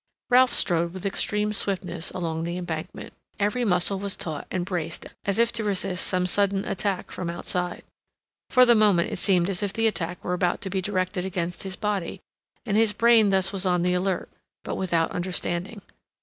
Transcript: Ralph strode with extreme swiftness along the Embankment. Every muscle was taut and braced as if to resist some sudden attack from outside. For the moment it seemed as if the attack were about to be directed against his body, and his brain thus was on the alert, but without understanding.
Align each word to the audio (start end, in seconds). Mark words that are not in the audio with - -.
Ralph 0.31 0.51
strode 0.51 0.93
with 0.93 1.05
extreme 1.05 1.53
swiftness 1.53 2.09
along 2.09 2.43
the 2.43 2.57
Embankment. 2.57 3.13
Every 3.39 3.63
muscle 3.63 3.99
was 3.99 4.15
taut 4.15 4.47
and 4.49 4.65
braced 4.65 5.05
as 5.25 5.37
if 5.37 5.51
to 5.51 5.63
resist 5.63 6.07
some 6.07 6.25
sudden 6.25 6.65
attack 6.65 7.11
from 7.11 7.29
outside. 7.29 7.83
For 8.49 8.65
the 8.65 8.73
moment 8.73 9.11
it 9.11 9.17
seemed 9.19 9.47
as 9.47 9.61
if 9.61 9.73
the 9.73 9.85
attack 9.85 10.23
were 10.23 10.33
about 10.33 10.59
to 10.61 10.71
be 10.71 10.81
directed 10.81 11.23
against 11.23 11.61
his 11.61 11.75
body, 11.75 12.19
and 12.65 12.75
his 12.77 12.93
brain 12.93 13.29
thus 13.29 13.53
was 13.53 13.67
on 13.67 13.83
the 13.83 13.93
alert, 13.93 14.31
but 14.63 14.73
without 14.73 15.11
understanding. 15.11 15.83